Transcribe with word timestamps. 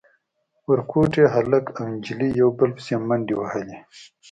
ورکوټي 0.71 1.23
هلک 1.33 1.65
او 1.77 1.83
نجلۍ 1.93 2.29
يو 2.41 2.49
بل 2.59 2.69
پسې 2.75 2.95
منډې 3.07 3.35
وهلې. 3.37 3.77